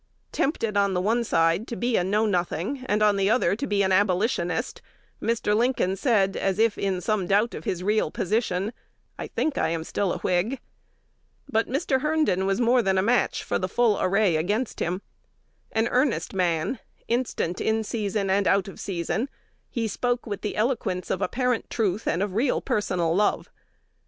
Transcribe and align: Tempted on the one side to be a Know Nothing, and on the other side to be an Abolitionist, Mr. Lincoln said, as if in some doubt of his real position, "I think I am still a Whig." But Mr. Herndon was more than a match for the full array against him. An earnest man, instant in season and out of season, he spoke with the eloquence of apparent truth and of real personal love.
Tempted 0.31 0.75
on 0.75 0.95
the 0.95 0.99
one 0.99 1.23
side 1.23 1.67
to 1.67 1.75
be 1.75 1.95
a 1.95 2.03
Know 2.03 2.25
Nothing, 2.25 2.81
and 2.87 3.03
on 3.03 3.17
the 3.17 3.29
other 3.29 3.51
side 3.51 3.59
to 3.59 3.67
be 3.67 3.83
an 3.83 3.91
Abolitionist, 3.91 4.81
Mr. 5.21 5.55
Lincoln 5.55 5.95
said, 5.95 6.35
as 6.35 6.57
if 6.57 6.75
in 6.75 7.01
some 7.01 7.27
doubt 7.27 7.53
of 7.53 7.65
his 7.65 7.83
real 7.83 8.09
position, 8.09 8.73
"I 9.19 9.27
think 9.27 9.59
I 9.59 9.69
am 9.69 9.83
still 9.83 10.11
a 10.11 10.17
Whig." 10.17 10.59
But 11.47 11.67
Mr. 11.69 12.01
Herndon 12.01 12.47
was 12.47 12.59
more 12.59 12.81
than 12.81 12.97
a 12.97 13.03
match 13.03 13.43
for 13.43 13.59
the 13.59 13.69
full 13.69 14.01
array 14.01 14.37
against 14.37 14.79
him. 14.79 15.03
An 15.71 15.87
earnest 15.89 16.33
man, 16.33 16.79
instant 17.07 17.61
in 17.61 17.83
season 17.83 18.27
and 18.31 18.47
out 18.47 18.67
of 18.67 18.79
season, 18.79 19.29
he 19.69 19.87
spoke 19.87 20.25
with 20.25 20.41
the 20.41 20.55
eloquence 20.55 21.11
of 21.11 21.21
apparent 21.21 21.69
truth 21.69 22.07
and 22.07 22.23
of 22.23 22.33
real 22.33 22.59
personal 22.59 23.15
love. 23.15 23.51